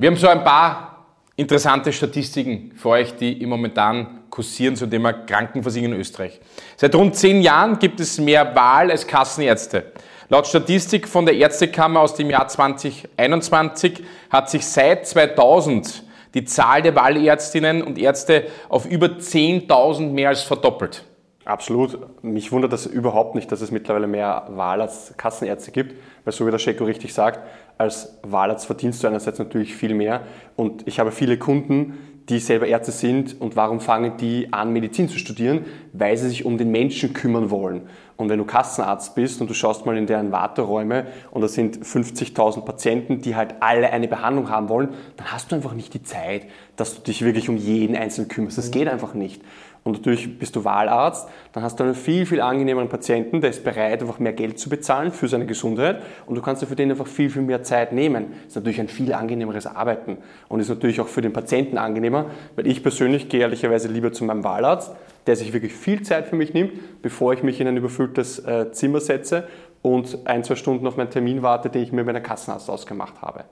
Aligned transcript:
Wir 0.00 0.10
haben 0.10 0.16
so 0.16 0.28
ein 0.28 0.44
paar 0.44 1.06
interessante 1.34 1.92
Statistiken 1.92 2.70
für 2.76 2.90
euch, 2.90 3.16
die 3.16 3.42
im 3.42 3.48
momentan 3.48 4.30
kursieren 4.30 4.76
zum 4.76 4.88
Thema 4.88 5.12
Krankenversicherung 5.12 5.94
in 5.94 6.00
Österreich. 6.00 6.40
Seit 6.76 6.94
rund 6.94 7.16
zehn 7.16 7.42
Jahren 7.42 7.80
gibt 7.80 7.98
es 7.98 8.16
mehr 8.16 8.54
Wahl 8.54 8.92
als 8.92 9.08
Kassenärzte. 9.08 9.92
Laut 10.28 10.46
Statistik 10.46 11.08
von 11.08 11.26
der 11.26 11.34
Ärztekammer 11.34 11.98
aus 11.98 12.14
dem 12.14 12.30
Jahr 12.30 12.46
2021 12.46 14.04
hat 14.30 14.48
sich 14.48 14.64
seit 14.64 15.04
2000 15.08 16.04
die 16.32 16.44
Zahl 16.44 16.80
der 16.82 16.94
Wahlärztinnen 16.94 17.82
und 17.82 17.98
Ärzte 17.98 18.46
auf 18.68 18.86
über 18.86 19.06
10.000 19.06 20.10
mehr 20.10 20.28
als 20.28 20.44
verdoppelt. 20.44 21.07
Absolut. 21.48 22.22
Mich 22.22 22.52
wundert 22.52 22.74
das 22.74 22.84
überhaupt 22.84 23.34
nicht, 23.34 23.50
dass 23.50 23.62
es 23.62 23.70
mittlerweile 23.70 24.06
mehr 24.06 24.48
Wahl 24.50 24.82
als 24.82 25.14
Kassenärzte 25.16 25.70
gibt, 25.70 25.94
weil 26.24 26.34
so 26.34 26.46
wie 26.46 26.50
der 26.50 26.58
Scheko 26.58 26.84
richtig 26.84 27.14
sagt, 27.14 27.40
als 27.78 28.18
Wahlarzt 28.22 28.66
verdienst 28.66 29.02
du 29.02 29.06
einerseits 29.06 29.38
natürlich 29.38 29.74
viel 29.74 29.94
mehr 29.94 30.20
und 30.56 30.86
ich 30.86 31.00
habe 31.00 31.10
viele 31.10 31.38
Kunden, 31.38 31.94
die 32.28 32.38
selber 32.38 32.66
Ärzte 32.66 32.92
sind 32.92 33.40
und 33.40 33.56
warum 33.56 33.80
fangen 33.80 34.18
die 34.18 34.52
an, 34.52 34.74
Medizin 34.74 35.08
zu 35.08 35.18
studieren? 35.18 35.64
Weil 35.94 36.18
sie 36.18 36.28
sich 36.28 36.44
um 36.44 36.58
den 36.58 36.70
Menschen 36.70 37.14
kümmern 37.14 37.50
wollen. 37.50 37.88
Und 38.18 38.28
wenn 38.28 38.38
du 38.38 38.44
Kassenarzt 38.44 39.14
bist 39.14 39.40
und 39.40 39.48
du 39.48 39.54
schaust 39.54 39.86
mal 39.86 39.96
in 39.96 40.06
deren 40.06 40.32
Warteräume 40.32 41.06
und 41.30 41.40
da 41.40 41.48
sind 41.48 41.78
50.000 41.78 42.62
Patienten, 42.66 43.22
die 43.22 43.36
halt 43.36 43.54
alle 43.60 43.90
eine 43.90 44.08
Behandlung 44.08 44.50
haben 44.50 44.68
wollen, 44.68 44.90
dann 45.16 45.32
hast 45.32 45.50
du 45.50 45.56
einfach 45.56 45.72
nicht 45.72 45.94
die 45.94 46.02
Zeit, 46.02 46.42
dass 46.76 46.96
du 46.96 47.00
dich 47.00 47.24
wirklich 47.24 47.48
um 47.48 47.56
jeden 47.56 47.96
Einzelnen 47.96 48.28
kümmerst. 48.28 48.58
Das 48.58 48.70
geht 48.70 48.88
einfach 48.88 49.14
nicht. 49.14 49.40
Und 49.84 49.92
natürlich 49.96 50.38
bist 50.38 50.56
du 50.56 50.64
Wahlarzt, 50.64 51.28
dann 51.52 51.62
hast 51.62 51.80
du 51.80 51.84
einen 51.84 51.94
viel, 51.94 52.26
viel 52.26 52.40
angenehmeren 52.40 52.88
Patienten, 52.88 53.40
der 53.40 53.50
ist 53.50 53.64
bereit, 53.64 54.02
einfach 54.02 54.18
mehr 54.18 54.32
Geld 54.32 54.58
zu 54.58 54.68
bezahlen 54.68 55.12
für 55.12 55.28
seine 55.28 55.46
Gesundheit 55.46 56.02
und 56.26 56.34
du 56.34 56.42
kannst 56.42 56.62
dir 56.62 56.66
für 56.66 56.76
den 56.76 56.90
einfach 56.90 57.06
viel, 57.06 57.30
viel 57.30 57.42
mehr 57.42 57.62
Zeit 57.62 57.92
nehmen. 57.92 58.32
Das 58.32 58.48
ist 58.48 58.56
natürlich 58.56 58.80
ein 58.80 58.88
viel 58.88 59.12
angenehmeres 59.12 59.66
Arbeiten 59.66 60.18
und 60.48 60.60
ist 60.60 60.68
natürlich 60.68 61.00
auch 61.00 61.08
für 61.08 61.22
den 61.22 61.32
Patienten 61.32 61.78
angenehmer, 61.78 62.26
weil 62.56 62.66
ich 62.66 62.82
persönlich 62.82 63.28
gehe 63.28 63.40
ehrlicherweise 63.40 63.88
lieber 63.88 64.12
zu 64.12 64.24
meinem 64.24 64.44
Wahlarzt, 64.44 64.92
der 65.26 65.36
sich 65.36 65.52
wirklich 65.52 65.74
viel 65.74 66.02
Zeit 66.02 66.28
für 66.28 66.36
mich 66.36 66.54
nimmt, 66.54 67.02
bevor 67.02 67.32
ich 67.32 67.42
mich 67.42 67.60
in 67.60 67.68
ein 67.68 67.76
überfülltes 67.76 68.38
äh, 68.40 68.72
Zimmer 68.72 69.00
setze 69.00 69.46
und 69.82 70.18
ein, 70.24 70.42
zwei 70.44 70.54
Stunden 70.54 70.86
auf 70.86 70.96
meinen 70.96 71.10
Termin 71.10 71.42
warte, 71.42 71.70
den 71.70 71.82
ich 71.82 71.92
mir 71.92 71.98
mit 71.98 72.06
meiner 72.06 72.20
Kassenarzt 72.20 72.68
ausgemacht 72.68 73.20
habe. 73.22 73.44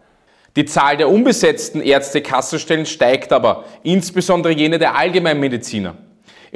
Die 0.57 0.65
Zahl 0.65 0.97
der 0.97 1.11
unbesetzten 1.11 1.83
Ärzte-Kassenstellen 1.83 2.87
steigt 2.87 3.31
aber, 3.31 3.65
insbesondere 3.83 4.55
jene 4.55 4.79
der 4.79 4.97
Allgemeinmediziner. 4.97 5.97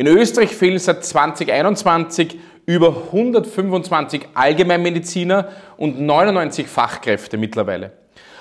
In 0.01 0.07
Österreich 0.07 0.57
fehlen 0.57 0.79
seit 0.79 1.05
2021 1.05 2.39
über 2.65 2.89
125 3.09 4.29
Allgemeinmediziner 4.33 5.51
und 5.77 6.01
99 6.01 6.67
Fachkräfte 6.69 7.37
mittlerweile. 7.37 7.93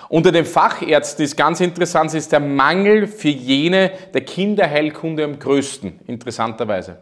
Unter 0.07 0.31
den 0.31 0.45
Fachärzten 0.45 1.25
ist 1.25 1.35
ganz 1.35 1.59
interessant, 1.59 2.13
ist 2.13 2.31
der 2.31 2.39
Mangel 2.39 3.07
für 3.07 3.27
jene 3.27 3.91
der 4.13 4.21
Kinderheilkunde 4.21 5.25
am 5.25 5.38
größten, 5.38 5.99
interessanterweise. 6.07 6.95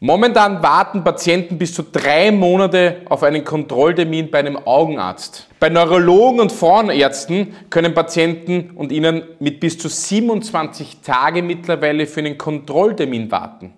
Momentan 0.00 0.62
warten 0.62 1.02
Patienten 1.04 1.56
bis 1.56 1.72
zu 1.72 1.82
drei 1.82 2.30
Monate 2.30 2.98
auf 3.06 3.22
einen 3.22 3.44
Kontrolltermin 3.44 4.30
bei 4.30 4.40
einem 4.40 4.58
Augenarzt. 4.58 5.48
Bei 5.58 5.70
Neurologen 5.70 6.40
und 6.40 6.52
Frauenärzten 6.52 7.54
können 7.70 7.94
Patienten 7.94 8.72
und 8.74 8.92
ihnen 8.92 9.22
mit 9.40 9.58
bis 9.58 9.78
zu 9.78 9.88
27 9.88 11.00
Tage 11.00 11.42
mittlerweile 11.42 12.06
für 12.06 12.20
einen 12.20 12.36
Kontrolltermin 12.36 13.30
warten. 13.30 13.72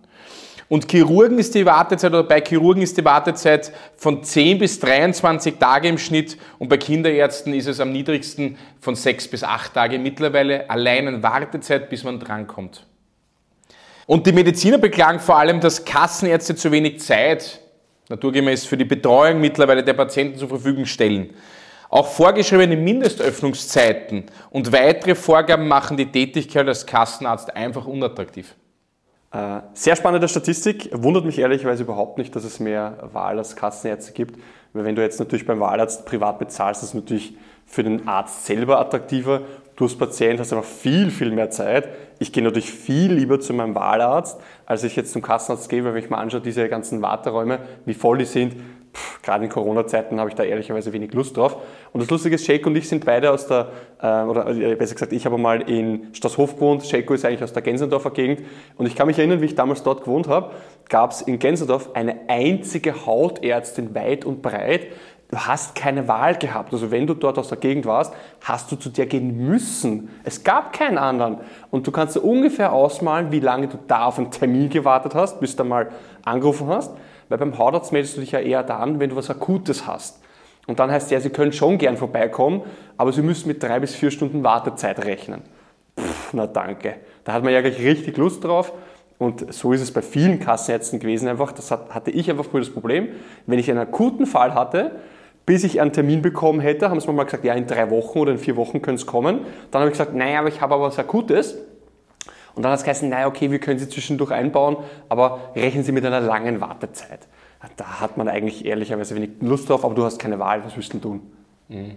Und 0.69 0.91
Chirurgen 0.91 1.38
ist 1.38 1.55
die 1.55 1.64
Wartezeit, 1.64 2.10
oder 2.10 2.25
bei 2.25 2.41
Chirurgen 2.41 2.82
ist 2.82 2.98
die 2.98 3.05
Wartezeit 3.05 3.72
von 3.97 4.25
10 4.25 4.58
bis 4.58 4.80
23 4.80 5.55
Tage 5.55 5.86
im 5.86 5.98
Schnitt 5.98 6.36
und 6.58 6.69
bei 6.69 6.78
Kinderärzten 6.78 7.55
ist 7.55 7.69
es 7.69 7.78
am 7.78 7.92
niedrigsten 7.92 8.58
von 8.80 8.97
6 8.97 9.28
bis 9.28 9.44
8 9.44 9.72
Tage 9.72 10.00
mittlerweile 10.00 10.69
allein 10.69 11.06
eine 11.06 11.22
Wartezeit, 11.22 11.88
bis 11.88 12.03
man 12.03 12.19
drankommt. 12.19 12.88
Und 14.08 14.26
die 14.26 14.32
Mediziner 14.32 14.78
beklagen 14.78 15.20
vor 15.20 15.36
allem, 15.36 15.60
dass 15.60 15.84
Kassenärzte 15.84 16.56
zu 16.56 16.72
wenig 16.72 16.98
Zeit 17.00 17.60
naturgemäß 18.08 18.64
für 18.64 18.78
die 18.78 18.86
Betreuung 18.86 19.38
mittlerweile 19.38 19.84
der 19.84 19.92
Patienten 19.92 20.38
zur 20.38 20.48
Verfügung 20.48 20.86
stellen. 20.86 21.34
Auch 21.91 22.06
vorgeschriebene 22.06 22.74
Mindestöffnungszeiten 22.74 24.24
und 24.48 24.72
weitere 24.72 25.14
Vorgaben 25.14 25.68
machen 25.68 25.98
die 25.98 26.06
Tätigkeit 26.06 26.66
als 26.66 26.86
Kassenarzt 26.86 27.54
einfach 27.54 27.86
unattraktiv. 27.86 28.54
Äh, 29.30 29.60
sehr 29.74 29.94
spannende 29.94 30.26
Statistik. 30.26 30.88
Wundert 30.94 31.26
mich 31.26 31.38
ehrlicherweise 31.38 31.82
überhaupt 31.82 32.16
nicht, 32.16 32.34
dass 32.34 32.44
es 32.44 32.60
mehr 32.60 33.10
Wahl 33.12 33.36
als 33.36 33.56
Kassenärzte 33.56 34.14
gibt. 34.14 34.41
Weil 34.72 34.86
wenn 34.86 34.97
du 34.97 35.02
jetzt 35.02 35.18
natürlich 35.18 35.44
beim 35.44 35.60
Wahlarzt 35.60 36.06
privat 36.06 36.38
bezahlst, 36.38 36.82
ist 36.82 36.88
es 36.91 36.94
natürlich 36.94 37.36
für 37.66 37.84
den 37.84 38.08
Arzt 38.08 38.47
selber 38.47 38.80
attraktiver. 38.80 39.42
Du 39.78 39.84
als 39.84 39.94
Patient 39.94 40.41
hast 40.41 40.53
einfach 40.53 40.69
viel, 40.69 41.09
viel 41.09 41.31
mehr 41.31 41.50
Zeit. 41.50 41.89
Ich 42.19 42.33
gehe 42.33 42.43
natürlich 42.43 42.72
viel 42.72 43.12
lieber 43.12 43.39
zu 43.39 43.55
meinem 43.55 43.77
Wahlarzt, 43.77 44.41
als 44.66 44.83
ich 44.83 44.97
jetzt 44.97 45.12
zum 45.12 45.22
Kassenarzt 45.22 45.69
gehe, 45.69 45.84
weil 45.84 45.94
wenn 45.94 46.03
ich 46.03 46.11
mir 46.11 46.19
anschaue, 46.19 46.41
diese 46.41 46.69
ganzen 46.69 47.00
Warteräume, 47.00 47.61
wie 47.84 47.94
voll 47.94 48.19
die 48.19 48.25
sind, 48.25 48.56
pff, 48.93 49.22
gerade 49.22 49.44
in 49.44 49.50
Corona-Zeiten 49.50 50.19
habe 50.19 50.31
ich 50.31 50.34
da 50.34 50.43
ehrlicherweise 50.43 50.93
wenig 50.93 51.12
Lust 51.15 51.37
drauf. 51.37 51.59
Und 51.93 52.03
das 52.03 52.11
Lustige 52.11 52.34
ist, 52.34 52.44
Sheiko 52.44 52.71
und 52.71 52.75
ich 52.75 52.89
sind 52.89 53.05
beide 53.05 53.31
aus 53.31 53.47
der, 53.47 53.69
äh, 54.03 54.22
oder 54.25 54.49
äh, 54.49 54.75
besser 54.75 54.94
gesagt, 54.94 55.12
ich 55.12 55.25
habe 55.25 55.39
mal 55.39 55.61
in 55.71 56.12
Straßhof 56.12 56.56
gewohnt, 56.56 56.84
Sheiko 56.84 57.15
ist 57.15 57.25
eigentlich 57.25 57.45
aus 57.45 57.53
der 57.53 57.62
Gensendorfer 57.62 58.10
Gegend. 58.10 58.43
Und 58.78 58.87
ich 58.87 58.97
kann 58.97 59.06
mich 59.06 59.19
erinnern, 59.19 59.41
wie 59.41 59.47
ich 59.47 59.55
damals 59.55 59.84
dort 59.84 60.00
gewohnt 60.00 60.27
habe, 60.27 60.56
gab 60.89 61.12
es 61.12 61.22
in 61.22 61.39
Gensendorf 61.39 61.91
eine 61.95 62.16
einzige 62.27 63.06
Hautärztin 63.06 63.95
weit 63.95 64.25
und 64.25 64.43
breit, 64.43 64.89
du 65.31 65.39
hast 65.39 65.75
keine 65.75 66.09
Wahl 66.09 66.37
gehabt. 66.37 66.72
Also 66.72 66.91
wenn 66.91 67.06
du 67.06 67.15
dort 67.15 67.39
aus 67.39 67.49
der 67.49 67.59
Gegend 67.59 67.87
warst, 67.87 68.15
hast 68.43 68.71
du 68.72 68.77
zu 68.77 68.89
der 68.89 69.06
gehen 69.06 69.49
müssen. 69.49 70.09
Es 70.25 70.44
gab 70.44 70.72
keinen 70.72 70.99
anderen. 70.99 71.39
Und 71.71 71.87
du 71.87 71.93
kannst 71.93 72.16
dir 72.16 72.21
ungefähr 72.21 72.72
ausmalen, 72.72 73.31
wie 73.31 73.41
lange 73.41 73.69
du 73.69 73.78
da 73.87 74.06
auf 74.06 74.19
einen 74.19 74.31
Termin 74.31 74.71
gewartet 74.71 75.15
hast, 75.15 75.41
bis 75.41 75.56
du 75.56 75.65
mal 75.65 75.91
angerufen 76.25 76.69
hast. 76.69 76.93
Weil 77.28 77.39
beim 77.39 77.59
Hautarzt 77.59 77.93
meldest 77.93 78.16
du 78.16 78.21
dich 78.21 78.33
ja 78.33 78.41
eher 78.41 78.62
dann, 78.62 79.00
wenn 79.00 79.11
du 79.11 79.16
was 79.16 79.28
Akutes 79.28 79.87
hast. 79.87 80.21
Und 80.66 80.78
dann 80.78 80.91
heißt 80.91 81.11
ja, 81.11 81.21
sie 81.21 81.31
können 81.31 81.53
schon 81.53 81.78
gern 81.78 81.97
vorbeikommen, 81.97 82.62
aber 82.99 83.12
sie 83.12 83.22
müssen 83.22 83.49
mit 83.49 83.62
drei 83.62 83.81
bis 83.81 83.95
vier 83.95 84.10
Stunden 84.10 84.45
Wartezeit 84.45 85.05
rechnen. 85.05 85.43
Pff, 85.99 86.34
na 86.34 86.47
danke. 86.47 86.97
Da 87.25 87.33
hat 87.33 87.43
man 87.43 87.53
ja 87.53 87.60
gleich 87.62 87.78
richtig 87.81 88.16
Lust 88.19 88.45
drauf. 88.45 88.72
Und 89.19 89.53
so 89.53 89.72
ist 89.72 89.81
es 89.81 89.93
bei 89.93 90.03
vielen 90.03 90.39
Kassenärzten 90.39 91.00
gewesen 91.00 91.27
einfach. 91.27 91.53
Das 91.53 91.71
hatte 91.71 92.10
ich 92.10 92.31
einfach 92.31 92.45
früher 92.45 92.60
das 92.60 92.71
Problem. 92.71 93.09
Wenn 93.47 93.59
ich 93.59 93.71
einen 93.71 93.81
akuten 93.81 94.27
Fall 94.27 94.55
hatte, 94.55 94.93
bis 95.48 95.64
ich 95.64 95.81
einen 95.81 95.94
Termin 95.94 96.20
bekommen 96.20 96.60
hätte, 96.60 96.91
haben 96.91 97.00
sie 97.00 97.06
mir 97.06 97.14
mal 97.14 97.25
gesagt, 97.25 97.42
ja, 97.42 97.54
in 97.54 97.66
drei 97.66 97.88
Wochen 97.88 98.19
oder 98.19 98.32
in 98.32 98.38
vier 98.38 98.54
Wochen 98.56 98.82
können 98.82 98.97
es 98.97 99.06
kommen. 99.06 99.47
Dann 99.70 99.81
habe 99.81 99.91
ich 99.91 99.97
gesagt, 99.97 100.14
naja, 100.14 100.41
aber 100.41 100.48
ich 100.48 100.60
habe 100.60 100.75
aber 100.75 100.84
was 100.84 100.98
Akutes. 100.98 101.56
Und 102.54 102.64
dann 102.64 102.72
hat 102.72 102.81
es 102.81 102.84
geheißen, 102.84 103.09
naja, 103.09 103.26
okay, 103.28 103.50
wir 103.50 103.59
können 103.59 103.78
sie 103.78 103.88
zwischendurch 103.88 104.31
einbauen, 104.31 104.76
aber 105.09 105.53
rechnen 105.56 105.84
Sie 105.84 105.92
mit 105.92 106.04
einer 106.04 106.20
langen 106.20 106.60
Wartezeit. 106.60 107.20
Da 107.78 107.98
hat 107.98 108.19
man 108.19 108.28
eigentlich 108.28 108.66
ehrlicherweise 108.66 109.14
wenig 109.14 109.31
Lust 109.41 109.70
drauf, 109.70 109.86
aber 109.86 109.94
du 109.94 110.04
hast 110.04 110.19
keine 110.19 110.38
Wahl, 110.38 110.62
was 110.66 110.76
willst 110.76 110.92
du 110.92 110.98
tun? 110.98 111.22
Mhm. 111.69 111.97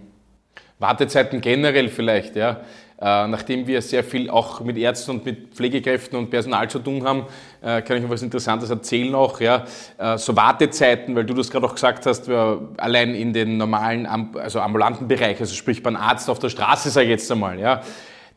Wartezeiten 0.78 1.42
generell 1.42 1.90
vielleicht, 1.90 2.36
ja. 2.36 2.62
Äh, 3.02 3.26
nachdem 3.26 3.66
wir 3.66 3.82
sehr 3.82 4.04
viel 4.04 4.30
auch 4.30 4.60
mit 4.60 4.78
Ärzten 4.78 5.10
und 5.10 5.24
mit 5.24 5.54
Pflegekräften 5.54 6.16
und 6.16 6.30
Personal 6.30 6.70
zu 6.70 6.78
tun 6.78 7.04
haben, 7.04 7.26
äh, 7.60 7.82
kann 7.82 7.96
ich 7.96 8.02
noch 8.04 8.10
was 8.10 8.22
Interessantes 8.22 8.70
erzählen 8.70 9.12
auch. 9.16 9.40
Ja. 9.40 9.64
Äh, 9.98 10.18
so 10.18 10.36
Wartezeiten, 10.36 11.16
weil 11.16 11.24
du 11.24 11.34
das 11.34 11.50
gerade 11.50 11.66
auch 11.66 11.74
gesagt 11.74 12.06
hast, 12.06 12.28
allein 12.28 13.16
in 13.16 13.32
den 13.32 13.56
normalen, 13.56 14.06
also 14.36 14.60
ambulanten 14.60 15.08
Bereich, 15.08 15.40
also 15.40 15.52
sprich 15.52 15.82
beim 15.82 15.96
Arzt 15.96 16.30
auf 16.30 16.38
der 16.38 16.48
Straße, 16.48 16.90
sage 16.90 17.06
ich 17.06 17.10
jetzt 17.10 17.32
einmal, 17.32 17.58
ja, 17.58 17.82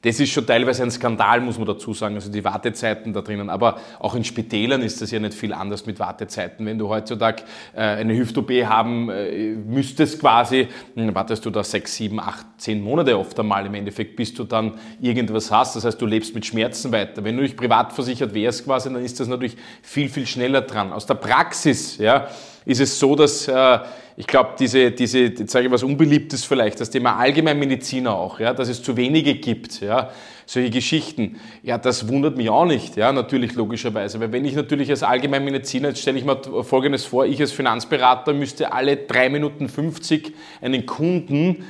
das 0.05 0.19
ist 0.19 0.29
schon 0.29 0.45
teilweise 0.45 0.83
ein 0.83 0.91
Skandal, 0.91 1.41
muss 1.41 1.57
man 1.57 1.65
dazu 1.65 1.91
sagen, 1.91 2.13
also 2.13 2.31
die 2.31 2.43
Wartezeiten 2.43 3.11
da 3.11 3.21
drinnen. 3.21 3.49
Aber 3.49 3.79
auch 3.97 4.13
in 4.13 4.23
Spitälern 4.23 4.83
ist 4.83 5.01
das 5.01 5.09
ja 5.09 5.19
nicht 5.19 5.33
viel 5.33 5.51
anders 5.51 5.87
mit 5.87 5.99
Wartezeiten. 5.99 6.63
Wenn 6.63 6.77
du 6.77 6.89
heutzutage 6.89 7.41
äh, 7.73 7.79
eine 7.79 8.15
Hüft-OP 8.15 8.51
haben 8.51 9.09
äh, 9.09 9.55
müsstest 9.55 10.19
quasi, 10.19 10.67
dann 10.95 11.15
wartest 11.15 11.43
du 11.43 11.49
da 11.49 11.63
sechs, 11.63 11.95
sieben, 11.95 12.19
acht, 12.19 12.45
zehn 12.57 12.83
Monate 12.83 13.17
oft 13.17 13.39
einmal 13.39 13.65
im 13.65 13.73
Endeffekt, 13.73 14.15
bis 14.15 14.31
du 14.31 14.43
dann 14.43 14.73
irgendwas 15.01 15.51
hast. 15.51 15.75
Das 15.75 15.85
heißt, 15.85 15.99
du 15.99 16.05
lebst 16.05 16.35
mit 16.35 16.45
Schmerzen 16.45 16.91
weiter. 16.91 17.23
Wenn 17.23 17.35
du 17.35 17.41
nicht 17.41 17.57
privat 17.57 17.91
versichert 17.91 18.35
wärst 18.35 18.65
quasi, 18.65 18.93
dann 18.93 19.03
ist 19.03 19.19
das 19.19 19.27
natürlich 19.27 19.57
viel, 19.81 20.09
viel 20.09 20.27
schneller 20.27 20.61
dran. 20.61 20.93
Aus 20.93 21.07
der 21.07 21.15
Praxis, 21.15 21.97
ja, 21.97 22.27
ist 22.65 22.81
es 22.81 22.99
so, 22.99 23.15
dass 23.15 23.47
äh, 23.47 23.79
ich 24.17 24.27
glaube, 24.27 24.51
diese, 24.57 24.91
diese, 24.91 25.19
jetzt 25.19 25.51
sage 25.51 25.65
ich 25.65 25.71
was 25.71 25.83
Unbeliebtes 25.83 26.45
vielleicht, 26.45 26.79
das 26.79 26.89
Thema 26.89 27.17
Allgemeinmediziner 27.17 28.13
auch, 28.13 28.39
ja, 28.39 28.53
dass 28.53 28.69
es 28.69 28.81
zu 28.81 28.95
wenige 28.95 29.35
gibt, 29.35 29.81
ja, 29.81 30.09
solche 30.45 30.69
Geschichten, 30.69 31.39
ja, 31.63 31.77
das 31.77 32.07
wundert 32.07 32.37
mich 32.37 32.49
auch 32.49 32.65
nicht, 32.65 32.95
ja, 32.95 33.11
natürlich 33.11 33.55
logischerweise, 33.55 34.19
weil 34.19 34.31
wenn 34.31 34.45
ich 34.45 34.55
natürlich 34.55 34.89
als 34.89 35.03
Allgemeinmediziner, 35.03 35.89
jetzt 35.89 36.01
stelle 36.01 36.17
ich 36.17 36.23
mir 36.23 36.41
Folgendes 36.63 37.05
vor, 37.05 37.25
ich 37.25 37.41
als 37.41 37.51
Finanzberater 37.51 38.33
müsste 38.33 38.71
alle 38.71 38.95
drei 38.95 39.29
Minuten 39.29 39.67
50 39.67 40.33
einen 40.61 40.85
Kunden 40.85 41.65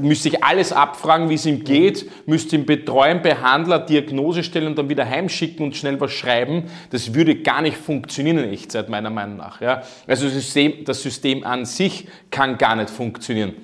müsste 0.00 0.28
ich 0.28 0.44
alles 0.44 0.72
abfragen, 0.72 1.28
wie 1.30 1.34
es 1.34 1.46
ihm 1.46 1.64
geht, 1.64 2.10
müsste 2.26 2.56
ihn 2.56 2.66
betreuen, 2.66 3.22
Behandler, 3.22 3.78
Diagnose 3.78 4.42
stellen 4.42 4.66
und 4.66 4.78
dann 4.78 4.88
wieder 4.88 5.08
heimschicken 5.08 5.64
und 5.64 5.76
schnell 5.76 6.00
was 6.00 6.12
schreiben. 6.12 6.64
Das 6.90 7.14
würde 7.14 7.36
gar 7.36 7.62
nicht 7.62 7.76
funktionieren 7.76 8.38
in 8.38 8.50
Echtzeit, 8.50 8.88
meiner 8.88 9.10
Meinung 9.10 9.36
nach. 9.36 9.60
Ja. 9.60 9.82
Also 10.06 10.24
das 10.26 10.34
System, 10.34 10.84
das 10.84 11.02
System 11.02 11.44
an 11.44 11.64
sich 11.64 12.08
kann 12.30 12.58
gar 12.58 12.76
nicht 12.76 12.90
funktionieren. 12.90 13.54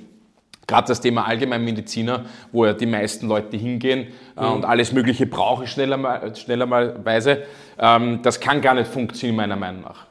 Gerade 0.67 0.89
das 0.89 1.01
Thema 1.01 1.27
Allgemeinmediziner, 1.27 2.25
wo 2.51 2.65
ja 2.65 2.73
die 2.73 2.87
meisten 2.87 3.29
Leute 3.29 3.57
hingehen 3.57 4.07
äh, 4.37 4.41
mhm. 4.41 4.53
und 4.53 4.65
alles 4.65 4.93
Mögliche 4.93 5.27
brauchen 5.27 5.67
schneller 5.67 5.99
mal, 5.99 6.35
schneller 6.37 6.65
mal 6.65 7.05
Weise, 7.05 7.43
ähm, 7.79 8.21
das 8.23 8.41
kann 8.41 8.63
gar 8.63 8.75
nicht 8.75 8.87
funktionieren, 8.87 9.37
meiner 9.37 9.57
Meinung 9.57 9.83
nach. 9.83 10.07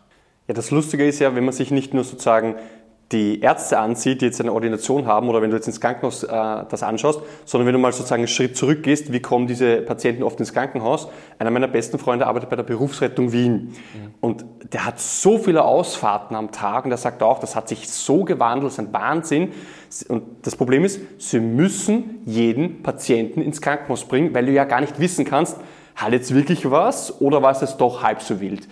Ja, 0.48 0.54
das 0.54 0.70
Lustige 0.70 1.08
ist 1.08 1.20
ja, 1.20 1.36
wenn 1.36 1.46
man 1.46 1.54
sich 1.54 1.72
nicht 1.72 1.94
nur 1.94 2.04
sozusagen 2.04 2.56
die 3.14 3.40
Ärzte 3.40 3.80
ansieht, 3.80 4.22
die 4.22 4.26
jetzt 4.26 4.42
eine 4.42 4.52
Ordination 4.52 5.06
haben, 5.06 5.30
oder 5.30 5.42
wenn 5.42 5.52
du 5.52 5.56
jetzt 5.56 5.68
ins 5.68 5.80
Krankenhaus 5.80 6.24
äh, 6.24 6.28
das 6.28 6.84
anschaust, 6.84 7.22
sondern 7.46 7.68
wenn 7.68 7.74
du 7.74 7.80
mal 7.80 7.94
sozusagen 7.94 8.22
einen 8.22 8.28
Schritt 8.28 8.58
zurückgehst, 8.58 9.14
wie 9.14 9.22
kommen 9.22 9.48
diese 9.48 9.78
Patienten 9.78 10.24
oft 10.24 10.40
ins 10.40 10.52
Krankenhaus? 10.52 11.08
Einer 11.40 11.52
meiner 11.52 11.68
besten 11.68 12.00
Freunde 12.00 12.28
arbeitet 12.28 12.50
bei 12.50 12.56
der 12.56 12.64
Berufsrettung 12.64 13.32
Wien 13.32 13.54
mhm. 13.54 14.14
und 14.20 14.46
der 14.74 14.86
hat 14.86 15.00
so 15.00 15.38
viele 15.38 15.64
Ausfahrten 15.64 16.36
am 16.36 16.52
Tag 16.52 16.84
und 16.84 16.90
der 16.90 16.98
sagt 16.98 17.24
auch, 17.24 17.40
das 17.40 17.56
hat 17.56 17.70
sich 17.70 17.90
so 17.90 18.26
gewandelt, 18.26 18.66
das 18.66 18.74
ist 18.74 18.80
ein 18.80 18.94
Wahnsinn. 18.94 19.52
Und 20.08 20.24
das 20.42 20.56
Problem 20.56 20.84
ist, 20.84 21.00
sie 21.20 21.40
müssen 21.40 22.22
jeden 22.26 22.82
Patienten 22.82 23.42
ins 23.42 23.62
Krankenhaus 23.62 24.06
bringen, 24.06 24.34
weil 24.34 24.48
du 24.48 24.52
ja 24.52 24.66
gar 24.66 24.82
nicht 24.82 25.00
wissen 25.00 25.24
kannst, 25.24 25.58
hat 25.96 26.12
jetzt 26.12 26.34
wirklich 26.34 26.70
was 26.70 27.22
oder 27.22 27.42
war 27.44 27.52
es 27.52 27.62
jetzt 27.62 27.78
doch 27.78 28.02
halb 28.02 28.22
so 28.22 28.42
wild? 28.42 28.68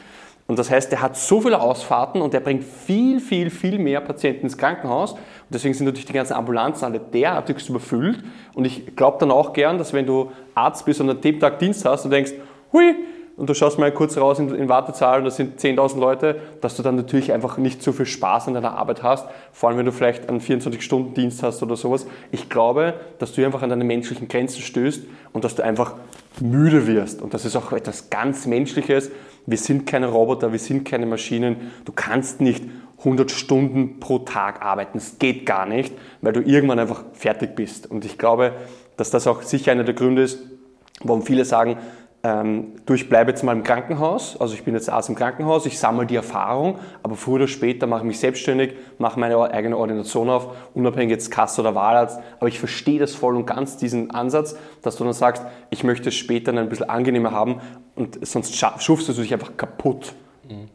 Und 0.51 0.59
das 0.59 0.69
heißt, 0.69 0.91
der 0.91 1.01
hat 1.01 1.15
so 1.15 1.39
viele 1.39 1.61
Ausfahrten 1.61 2.21
und 2.21 2.33
der 2.33 2.41
bringt 2.41 2.65
viel, 2.65 3.21
viel, 3.21 3.49
viel 3.49 3.79
mehr 3.79 4.01
Patienten 4.01 4.47
ins 4.47 4.57
Krankenhaus. 4.57 5.13
Und 5.13 5.19
deswegen 5.49 5.73
sind 5.73 5.85
natürlich 5.85 6.07
die 6.07 6.11
ganzen 6.11 6.33
Ambulanzen 6.33 6.83
alle 6.83 6.99
derartig 6.99 7.69
überfüllt. 7.69 8.21
Und 8.53 8.65
ich 8.65 8.97
glaube 8.97 9.15
dann 9.21 9.31
auch 9.31 9.53
gern, 9.53 9.77
dass 9.77 9.93
wenn 9.93 10.05
du 10.05 10.29
Arzt 10.53 10.85
bist 10.85 10.99
und 10.99 11.09
an 11.09 11.21
dem 11.21 11.39
Tag 11.39 11.59
Dienst 11.59 11.85
hast 11.85 12.03
und 12.03 12.11
denkst, 12.11 12.33
hui, 12.73 12.95
und 13.37 13.49
du 13.49 13.53
schaust 13.53 13.79
mal 13.79 13.93
kurz 13.93 14.17
raus 14.17 14.39
in, 14.39 14.53
in 14.53 14.67
Wartezahl 14.67 15.19
und 15.19 15.23
das 15.25 15.37
sind 15.37 15.57
10.000 15.57 15.97
Leute, 15.97 16.41
dass 16.59 16.75
du 16.75 16.83
dann 16.83 16.97
natürlich 16.97 17.31
einfach 17.31 17.57
nicht 17.57 17.81
so 17.81 17.93
viel 17.93 18.05
Spaß 18.05 18.49
an 18.49 18.53
deiner 18.53 18.77
Arbeit 18.77 19.03
hast, 19.03 19.25
vor 19.53 19.69
allem 19.69 19.77
wenn 19.77 19.85
du 19.85 19.93
vielleicht 19.93 20.27
einen 20.27 20.41
24-Stunden-Dienst 20.41 21.43
hast 21.43 21.63
oder 21.63 21.77
sowas. 21.77 22.05
Ich 22.33 22.49
glaube, 22.49 22.95
dass 23.19 23.31
du 23.31 23.45
einfach 23.45 23.61
an 23.61 23.69
deine 23.69 23.85
menschlichen 23.85 24.27
Grenzen 24.27 24.61
stößt 24.61 25.03
und 25.31 25.45
dass 25.45 25.55
du 25.55 25.63
einfach 25.63 25.95
müde 26.41 26.87
wirst. 26.87 27.21
Und 27.21 27.33
das 27.33 27.45
ist 27.45 27.55
auch 27.55 27.71
etwas 27.71 28.09
ganz 28.09 28.47
Menschliches. 28.47 29.11
Wir 29.45 29.57
sind 29.57 29.85
keine 29.87 30.07
Roboter, 30.07 30.51
wir 30.51 30.59
sind 30.59 30.85
keine 30.85 31.05
Maschinen. 31.05 31.71
Du 31.85 31.91
kannst 31.91 32.41
nicht 32.41 32.63
100 32.99 33.31
Stunden 33.31 33.99
pro 33.99 34.19
Tag 34.19 34.61
arbeiten. 34.61 34.99
Das 34.99 35.17
geht 35.17 35.45
gar 35.45 35.65
nicht, 35.65 35.93
weil 36.21 36.33
du 36.33 36.41
irgendwann 36.41 36.79
einfach 36.79 37.03
fertig 37.13 37.55
bist. 37.55 37.89
Und 37.89 38.05
ich 38.05 38.17
glaube, 38.17 38.53
dass 38.97 39.09
das 39.09 39.25
auch 39.27 39.41
sicher 39.41 39.71
einer 39.71 39.83
der 39.83 39.95
Gründe 39.95 40.21
ist, 40.21 40.39
warum 41.03 41.23
viele 41.23 41.45
sagen, 41.45 41.77
ähm, 42.23 42.73
du, 42.85 42.93
ich 42.93 43.09
bleibe 43.09 43.31
jetzt 43.31 43.43
mal 43.43 43.55
im 43.55 43.63
Krankenhaus, 43.63 44.39
also 44.39 44.53
ich 44.53 44.63
bin 44.63 44.75
jetzt 44.75 44.89
Arzt 44.89 45.09
im 45.09 45.15
Krankenhaus, 45.15 45.65
ich 45.65 45.79
sammle 45.79 46.05
die 46.05 46.15
Erfahrung, 46.15 46.77
aber 47.01 47.15
früher 47.15 47.35
oder 47.35 47.47
später 47.47 47.87
mache 47.87 48.01
ich 48.01 48.07
mich 48.07 48.19
selbstständig, 48.19 48.75
mache 48.99 49.19
meine 49.19 49.39
eigene 49.39 49.75
Ordination 49.75 50.29
auf, 50.29 50.55
unabhängig 50.75 51.11
jetzt 51.11 51.31
Kasse 51.31 51.61
oder 51.61 51.73
Wahlarzt, 51.73 52.19
aber 52.39 52.47
ich 52.47 52.59
verstehe 52.59 52.99
das 52.99 53.15
voll 53.15 53.35
und 53.35 53.47
ganz, 53.47 53.77
diesen 53.77 54.11
Ansatz, 54.11 54.55
dass 54.83 54.97
du 54.97 55.03
dann 55.03 55.13
sagst, 55.13 55.43
ich 55.71 55.83
möchte 55.83 56.09
es 56.09 56.15
später 56.15 56.53
ein 56.53 56.69
bisschen 56.69 56.89
angenehmer 56.89 57.31
haben. 57.31 57.61
Und 57.95 58.25
sonst 58.25 58.55
schufst 58.79 59.09
du 59.09 59.13
dich 59.13 59.33
einfach 59.33 59.57
kaputt. 59.57 60.13
Mhm. 60.47 60.69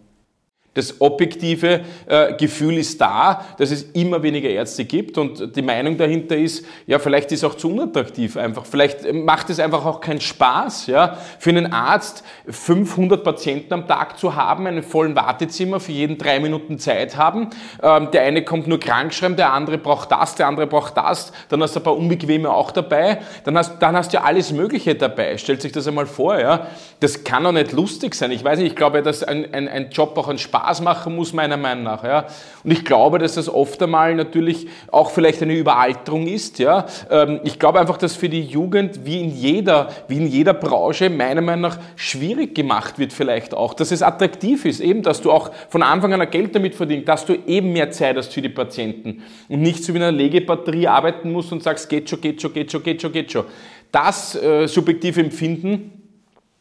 Das 0.77 1.01
objektive 1.01 1.81
äh, 2.07 2.35
Gefühl 2.35 2.77
ist 2.77 3.01
da, 3.01 3.47
dass 3.57 3.71
es 3.71 3.85
immer 3.95 4.23
weniger 4.23 4.51
Ärzte 4.51 4.85
gibt 4.85 5.17
und 5.17 5.57
die 5.57 5.63
Meinung 5.63 5.97
dahinter 5.97 6.37
ist, 6.37 6.67
ja, 6.87 6.99
vielleicht 6.99 7.33
ist 7.33 7.43
es 7.43 7.45
auch 7.45 7.55
zu 7.55 7.73
unattraktiv 7.73 8.37
einfach. 8.37 8.67
Vielleicht 8.67 9.11
macht 9.11 9.49
es 9.49 9.59
einfach 9.59 9.87
auch 9.87 10.03
keinen 10.03 10.21
Spaß, 10.21 10.89
ja, 10.89 11.17
für 11.39 11.49
einen 11.49 11.73
Arzt 11.73 12.25
500 12.47 13.25
Patienten 13.25 13.73
am 13.73 13.89
Tag 13.89 14.19
zu 14.19 14.37
haben, 14.37 14.67
einen 14.67 14.83
vollen 14.83 15.17
Wartezimmer, 15.17 15.81
für 15.81 15.93
jeden 15.93 16.19
drei 16.19 16.41
Minuten 16.41 16.79
Zeit 16.79 17.17
haben. 17.17 17.49
Ähm, 17.83 18.11
der 18.11 18.25
eine 18.25 18.45
kommt 18.45 18.67
nur 18.67 18.79
krank 18.79 19.15
schreiben, 19.15 19.37
der 19.37 19.55
andere 19.55 19.79
braucht 19.79 20.13
das, 20.13 20.35
der 20.35 20.47
andere 20.47 20.67
braucht 20.67 20.99
das, 20.99 21.33
dann 21.49 21.63
hast 21.63 21.75
du 21.75 21.81
ein 21.81 21.85
paar 21.85 21.97
Unbequeme 21.97 22.51
auch 22.51 22.71
dabei, 22.71 23.21
dann 23.45 23.57
hast, 23.57 23.79
dann 23.79 23.97
hast 23.97 24.13
du 24.13 24.19
ja 24.19 24.25
alles 24.25 24.53
Mögliche 24.53 24.95
dabei. 24.95 25.39
Stellt 25.39 25.63
sich 25.63 25.73
das 25.73 25.89
einmal 25.89 26.05
vor, 26.05 26.39
ja. 26.39 26.67
Das 27.01 27.25
kann 27.25 27.45
doch 27.45 27.53
nicht 27.53 27.73
lustig 27.73 28.15
sein. 28.15 28.31
Ich 28.31 28.45
weiß 28.45 28.59
nicht, 28.59 28.73
ich 28.73 28.77
glaube, 28.77 29.03
dass 29.03 29.23
ein, 29.23 29.55
ein, 29.55 29.69
ein 29.69 29.89
Job 29.91 30.19
auch 30.19 30.29
einen 30.29 30.39
Spaß 30.39 30.66
Spaß 30.67 30.81
machen 30.81 31.15
muss, 31.15 31.33
meiner 31.33 31.57
Meinung 31.57 31.85
nach. 31.85 32.03
Ja. 32.03 32.27
Und 32.65 32.71
ich 32.71 32.85
glaube, 32.85 33.19
dass 33.19 33.35
das 33.35 33.49
oft 33.49 33.81
einmal 33.83 34.15
natürlich 34.15 34.67
auch 34.91 35.11
vielleicht 35.11 35.43
eine 35.43 35.55
Überalterung 35.55 36.27
ist. 36.27 36.59
Ja. 36.59 36.87
Ähm, 37.11 37.41
ich 37.45 37.59
glaube 37.59 37.79
einfach, 37.79 37.97
dass 37.97 38.17
für 38.17 38.29
die 38.29 38.43
Jugend 38.43 39.05
wie 39.05 39.21
in 39.21 39.31
jeder, 39.31 39.89
wie 40.09 40.17
in 40.17 40.27
jeder 40.27 40.55
Branche 40.55 41.09
meiner 41.09 41.41
Meinung 41.41 41.63
nach 41.63 41.79
schwierig 41.95 42.55
gemacht 42.55 42.99
wird 42.99 43.13
vielleicht 43.13 43.55
auch, 43.55 43.75
dass 43.75 43.93
es 43.93 44.03
attraktiv 44.03 44.65
ist, 44.65 44.81
eben, 44.81 45.03
dass 45.03 45.21
du 45.21 45.31
auch 45.31 45.51
von 45.69 45.83
Anfang 45.83 46.13
an 46.13 46.31
Geld 46.31 46.55
damit 46.55 46.75
verdienst, 46.75 47.09
dass 47.09 47.25
du 47.25 47.35
eben 47.47 47.73
mehr 47.73 47.91
Zeit 47.91 48.17
hast 48.17 48.33
für 48.33 48.43
die 48.43 48.49
Patienten 48.49 49.23
und 49.49 49.61
nicht 49.61 49.85
so 49.85 49.95
wie 49.95 49.99
in 49.99 50.03
einer 50.03 50.17
Legebatterie 50.17 50.89
arbeiten 50.89 51.31
musst 51.31 51.53
und 51.53 51.63
sagst, 51.63 51.89
geht 51.89 52.11
schon, 52.11 52.21
geht 52.21 52.43
schon, 52.43 52.53
geht 52.53 52.73
schon, 52.73 52.83
geht 52.83 53.03
schon, 53.03 53.13
geht 53.13 53.33
schon. 53.33 53.45
Das 53.93 54.35
äh, 54.35 54.67
subjektive 54.67 55.21
Empfinden 55.21 55.96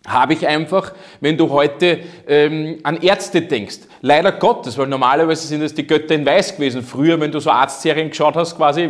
habe 0.07 0.33
ich 0.33 0.47
einfach, 0.47 0.93
wenn 1.19 1.37
du 1.37 1.49
heute 1.49 1.99
ähm, 2.27 2.79
an 2.83 2.97
Ärzte 3.01 3.41
denkst. 3.41 3.79
Leider 4.01 4.33
Gottes, 4.33 4.77
weil 4.77 4.85
normalerweise 4.85 5.47
sind 5.47 5.63
es 5.63 5.73
die 5.73 5.87
Götter 5.87 6.13
in 6.13 6.25
Weiß 6.25 6.55
gewesen. 6.55 6.83
Früher, 6.83 7.19
wenn 7.19 7.31
du 7.31 7.39
so 7.39 7.49
Arztserien 7.49 8.09
geschaut 8.09 8.35
hast, 8.35 8.55
quasi, 8.55 8.87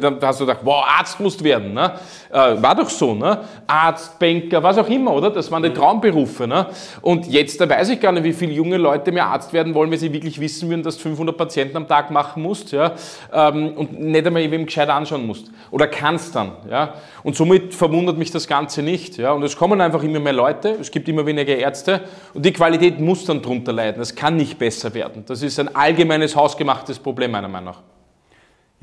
dann 0.00 0.18
hast 0.22 0.38
du 0.38 0.46
gedacht, 0.46 0.60
wow, 0.62 0.84
Arzt 0.96 1.18
musst 1.18 1.42
werden. 1.42 1.74
Ne? 1.74 1.94
Äh, 2.30 2.62
war 2.62 2.76
doch 2.76 2.88
so, 2.88 3.14
ne? 3.14 3.40
Arzt, 3.66 4.16
Banker, 4.20 4.62
was 4.62 4.78
auch 4.78 4.88
immer, 4.88 5.12
oder? 5.12 5.30
Das 5.30 5.50
waren 5.50 5.64
die 5.64 5.70
Traumberufe. 5.70 6.46
Ne? 6.46 6.66
Und 7.00 7.26
jetzt, 7.26 7.60
da 7.60 7.68
weiß 7.68 7.88
ich 7.88 8.00
gar 8.00 8.12
nicht, 8.12 8.22
wie 8.22 8.32
viele 8.32 8.52
junge 8.52 8.76
Leute 8.76 9.10
mehr 9.10 9.26
Arzt 9.26 9.52
werden 9.52 9.74
wollen, 9.74 9.90
wenn 9.90 9.98
sie 9.98 10.12
wirklich 10.12 10.40
wissen 10.40 10.70
würden, 10.70 10.84
dass 10.84 10.98
du 10.98 11.02
500 11.02 11.36
Patienten 11.36 11.76
am 11.76 11.88
Tag 11.88 12.12
machen 12.12 12.40
musst, 12.42 12.70
ja? 12.70 12.92
Ähm, 13.32 13.72
und 13.76 13.98
nicht 13.98 14.24
einmal 14.24 14.48
wem 14.48 14.66
gescheit 14.66 14.88
anschauen 14.88 15.26
musst. 15.26 15.50
Oder 15.72 15.88
kannst 15.88 16.36
dann, 16.36 16.52
ja? 16.70 16.94
Und 17.24 17.34
somit 17.34 17.74
verwundert 17.74 18.18
mich 18.18 18.30
das 18.30 18.46
Ganze 18.46 18.82
nicht, 18.82 19.16
ja? 19.16 19.32
Und 19.32 19.42
es 19.42 19.56
kommen 19.56 19.80
einfach 19.80 20.02
immer 20.04 20.20
mehr 20.20 20.32
Leute 20.32 20.43
Leute, 20.44 20.76
es 20.80 20.90
gibt 20.90 21.08
immer 21.08 21.24
weniger 21.24 21.56
Ärzte 21.56 22.02
und 22.34 22.44
die 22.44 22.52
Qualität 22.52 23.00
muss 23.00 23.24
dann 23.24 23.40
darunter 23.40 23.72
leiden. 23.72 24.02
Es 24.02 24.14
kann 24.14 24.36
nicht 24.36 24.58
besser 24.58 24.92
werden. 24.92 25.24
Das 25.26 25.42
ist 25.42 25.58
ein 25.58 25.74
allgemeines 25.74 26.36
hausgemachtes 26.36 26.98
Problem 26.98 27.30
meiner 27.30 27.48
Meinung 27.48 27.74
nach. 27.74 27.93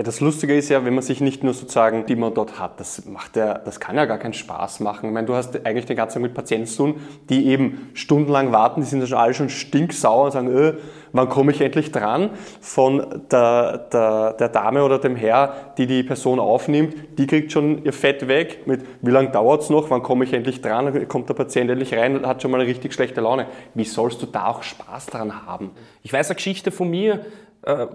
Ja, 0.02 0.04
das 0.04 0.20
Lustige 0.20 0.58
ist 0.58 0.70
ja, 0.70 0.84
wenn 0.84 0.96
man 0.96 1.04
sich 1.04 1.22
nicht 1.22 1.44
nur 1.44 1.54
sozusagen, 1.54 2.08
die 2.08 2.16
man 2.16 2.34
dort 2.34 2.60
hat, 2.60 2.80
das, 2.80 3.06
macht 3.06 3.36
ja, 3.36 3.60
das 3.60 3.80
kann 3.80 3.98
ja 3.98 4.06
gar 4.06 4.18
keinen 4.18 4.34
Spaß 4.34 4.80
machen. 4.80 5.06
Ich 5.06 5.14
meine, 5.14 5.28
du 5.28 5.36
hast 5.36 5.64
eigentlich 5.64 5.86
den 5.86 5.96
ganzen 5.96 6.16
Tag 6.16 6.22
mit 6.24 6.34
Patienten 6.34 6.66
zu 6.66 6.78
tun, 6.78 7.02
die 7.30 7.46
eben 7.46 7.92
stundenlang 7.94 8.52
warten, 8.52 8.82
die 8.82 8.88
sind 8.88 9.02
ja 9.02 9.06
schon 9.06 9.20
alle 9.20 9.36
schon 9.36 9.50
stinksauer 9.50 10.26
und 10.26 10.32
sagen, 10.32 10.58
äh, 10.58 10.74
wann 11.12 11.30
komme 11.30 11.52
ich 11.52 11.62
endlich 11.62 11.92
dran? 11.92 12.32
Von 12.62 13.22
der, 13.32 13.78
der, 13.94 14.34
der 14.34 14.50
Dame 14.50 14.84
oder 14.84 14.98
dem 14.98 15.16
Herr, 15.16 15.74
die 15.78 15.86
die 15.86 16.02
Person 16.02 16.40
aufnimmt, 16.40 16.96
die 17.20 17.28
kriegt 17.28 17.52
schon 17.52 17.86
ihr 17.86 17.94
Fett 17.94 18.28
weg 18.28 18.66
mit, 18.66 18.84
wie 19.04 19.12
lange 19.12 19.30
dauert 19.30 19.62
es 19.62 19.70
noch, 19.70 19.92
wann 19.92 20.02
komme 20.02 20.26
ich 20.26 20.34
endlich 20.34 20.64
dran? 20.64 21.08
Kommt 21.10 21.30
der 21.30 21.36
Patient 21.36 21.70
endlich 21.70 21.94
rein 21.94 22.18
und 22.18 22.26
hat 22.26 22.42
schon 22.42 22.50
mal 22.50 22.60
eine 22.60 22.68
richtig 22.68 22.92
schlechte 22.92 23.22
Laune. 23.22 23.46
Wie 23.76 23.86
sollst 23.86 24.20
du 24.24 24.26
da 24.26 24.48
auch 24.48 24.64
Spaß 24.64 25.06
dran 25.06 25.46
haben? 25.46 25.70
Ich 26.02 26.12
weiß 26.12 26.30
eine 26.30 26.38
Geschichte 26.38 26.72
von 26.72 26.90
mir, 26.90 27.24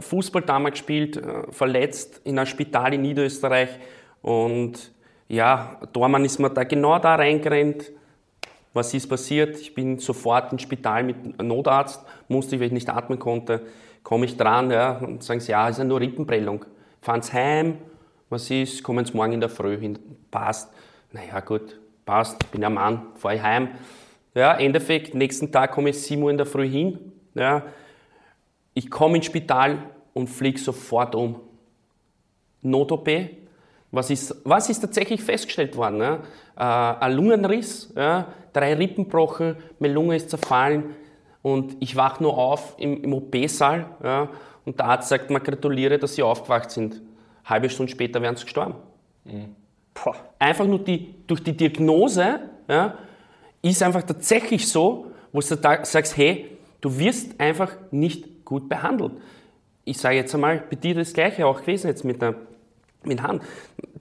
Fußball 0.01 0.43
damals 0.43 0.75
gespielt, 0.75 1.17
äh, 1.17 1.51
verletzt 1.51 2.21
in 2.25 2.39
einem 2.39 2.47
Spital 2.47 2.95
in 2.95 3.03
Niederösterreich 3.03 3.71
und 4.23 4.93
ja, 5.29 5.81
Dormann 5.93 6.25
ist 6.25 6.39
mir 6.39 6.51
da 6.51 6.63
genau 6.65 6.99
da 6.99 7.17
reingerannt. 7.17 7.91
Was 8.73 8.95
ist 8.95 9.09
passiert? 9.09 9.59
Ich 9.61 9.75
bin 9.75 9.99
sofort 9.99 10.53
ins 10.53 10.63
Spital 10.63 11.03
mit 11.03 11.43
Notarzt, 11.43 12.01
musste 12.29 12.55
ich, 12.55 12.61
weil 12.61 12.69
ich 12.69 12.73
nicht 12.73 12.89
atmen 12.89 13.19
konnte, 13.19 13.63
komme 14.03 14.27
ich 14.27 14.37
dran 14.37 14.71
ja, 14.71 14.99
und 14.99 15.23
sagen 15.23 15.41
sie, 15.41 15.53
ja, 15.53 15.69
ist 15.69 15.79
ja 15.79 15.85
nur 15.85 16.01
Rippenprellung. 16.01 16.65
Sie 17.01 17.33
heim, 17.33 17.79
was 18.29 18.51
ist, 18.51 18.83
kommen 18.83 19.05
Sie 19.05 19.17
morgen 19.17 19.33
in 19.33 19.41
der 19.41 19.49
Früh 19.49 19.79
hin, 19.79 19.99
passt. 20.31 20.73
Naja, 21.13 21.41
gut, 21.41 21.81
passt, 22.05 22.51
bin 22.51 22.65
ein 22.65 22.75
Mann, 22.75 23.07
fahre 23.15 23.37
ich 23.37 23.43
heim. 23.43 23.69
Ja, 24.35 24.55
Endeffekt, 24.59 25.15
nächsten 25.15 25.51
Tag 25.51 25.73
komme 25.73 25.91
ich 25.91 26.03
7 26.03 26.23
Uhr 26.23 26.31
in 26.31 26.37
der 26.37 26.47
Früh 26.47 26.69
hin. 26.69 27.13
Ja, 27.35 27.63
ich 28.77 28.91
komme 28.91 29.17
ins 29.17 29.27
Spital 29.27 29.79
und 30.13 30.29
fliege 30.29 30.61
sofort 30.61 31.15
um. 31.15 31.41
Not-OP. 32.61 33.09
Was 33.91 34.11
ist, 34.11 34.37
was 34.45 34.69
ist 34.69 34.81
tatsächlich 34.81 35.23
festgestellt 35.23 35.77
worden? 35.77 35.97
Ne? 35.97 36.21
Äh, 36.57 36.61
ein 36.61 37.13
Lungenriss, 37.13 37.91
ja? 37.97 38.29
drei 38.53 38.75
Rippen 38.75 39.05
gebrochen, 39.05 39.57
meine 39.79 39.95
Lunge 39.95 40.17
ist 40.17 40.29
zerfallen 40.29 40.95
und 41.41 41.77
ich 41.81 41.97
wache 41.97 42.23
nur 42.23 42.37
auf 42.37 42.75
im, 42.77 43.03
im 43.03 43.15
OP-Saal 43.15 43.87
ja? 44.03 44.29
und 44.67 44.79
der 44.79 44.87
Arzt 44.87 45.09
sagt 45.09 45.31
mir, 45.31 45.41
gratuliere, 45.41 45.99
dass 45.99 46.15
Sie 46.15 46.23
aufgewacht 46.23 46.71
sind. 46.71 47.01
halbe 47.47 47.71
Stunde 47.71 47.91
später 47.91 48.21
wären 48.21 48.37
Sie 48.37 48.45
gestorben. 48.45 48.75
Mhm. 49.25 49.57
Einfach 50.39 50.67
nur 50.67 50.81
die, 50.81 51.15
durch 51.27 51.43
die 51.43 51.57
Diagnose 51.57 52.41
ja, 52.69 52.95
ist 53.63 53.83
einfach 53.83 54.03
tatsächlich 54.03 54.69
so, 54.69 55.07
wo 55.33 55.41
du 55.41 55.47
sagst, 55.47 56.17
hey, 56.19 56.59
du 56.83 56.99
wirst 56.99 57.41
einfach 57.41 57.73
nicht 57.91 58.36
gut 58.47 58.71
behandelt. 58.71 59.13
Ich 59.85 59.99
sage 59.99 60.17
jetzt 60.17 60.35
einmal, 60.35 60.65
bei 60.71 60.77
dir 60.77 60.95
das 60.95 61.13
Gleiche 61.13 61.47
auch 61.47 61.61
gewesen 61.61 61.89
jetzt 61.89 62.05
mit 62.05 62.23
der 62.23 62.35
mit 63.07 63.23
Hand. 63.23 63.43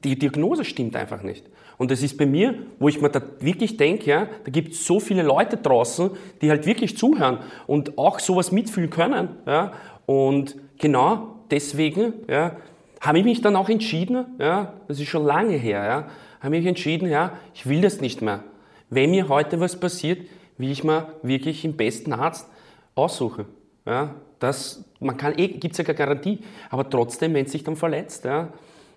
Die 0.04 0.18
Diagnose 0.18 0.66
stimmt 0.66 0.96
einfach 0.96 1.22
nicht. 1.22 1.46
Und 1.78 1.92
das 1.92 2.02
ist 2.02 2.18
bei 2.18 2.26
mir, 2.26 2.56
wo 2.80 2.88
ich 2.88 3.02
mir 3.02 3.10
da 3.10 3.22
wirklich 3.40 3.78
denke, 3.78 4.10
ja, 4.10 4.28
da 4.44 4.52
gibt 4.52 4.74
es 4.74 4.86
so 4.86 5.00
viele 5.00 5.24
Leute 5.24 5.58
draußen, 5.58 6.12
die 6.42 6.50
halt 6.50 6.66
wirklich 6.66 6.98
zuhören 6.98 7.40
und 7.68 7.98
auch 7.98 8.20
sowas 8.20 8.52
mitfühlen 8.52 8.90
können. 8.90 9.30
Ja, 9.46 9.74
und 10.06 10.56
genau 10.80 11.36
deswegen 11.52 12.14
ja, 12.30 12.56
habe 13.02 13.20
ich 13.20 13.26
mich 13.26 13.42
dann 13.42 13.56
auch 13.56 13.70
entschieden, 13.70 14.26
ja, 14.40 14.74
das 14.88 15.00
ist 15.00 15.10
schon 15.10 15.26
lange 15.26 15.56
her, 15.56 15.84
ja, 15.84 16.08
habe 16.40 16.56
ich 16.56 16.62
mich 16.62 16.70
entschieden, 16.70 17.10
ja, 17.10 17.34
ich 17.54 17.68
will 17.68 17.82
das 17.82 18.00
nicht 18.00 18.22
mehr. 18.22 18.44
Wenn 18.90 19.12
mir 19.12 19.28
heute 19.28 19.60
was 19.60 19.80
passiert, 19.80 20.26
will 20.58 20.72
ich 20.72 20.84
mir 20.84 21.14
wirklich 21.24 21.64
den 21.64 21.76
besten 21.76 22.14
Arzt 22.14 22.48
aussuchen. 22.94 23.46
Ja, 23.86 24.16
das, 24.40 24.84
man 25.00 25.16
kann 25.16 25.38
eh, 25.38 25.48
gibt 25.48 25.74
es 25.74 25.78
ja 25.78 25.84
keine 25.84 25.98
Garantie, 25.98 26.40
aber 26.70 26.90
trotzdem, 26.90 27.34
wenn 27.34 27.46
es 27.46 27.52
sich 27.52 27.64
dann 27.64 27.76
verletzt, 27.76 28.26
ja, 28.26 28.52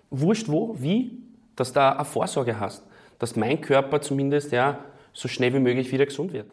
wurscht 0.09 0.49
wo, 0.49 0.75
wie, 0.79 1.21
dass 1.55 1.73
du 1.73 1.81
eine 1.81 2.05
Vorsorge 2.05 2.59
hast, 2.59 2.83
dass 3.19 3.35
mein 3.35 3.61
Körper 3.61 4.01
zumindest 4.01 4.51
ja, 4.51 4.79
so 5.13 5.27
schnell 5.27 5.53
wie 5.53 5.59
möglich 5.59 5.91
wieder 5.91 6.05
gesund 6.05 6.33
wird. 6.33 6.51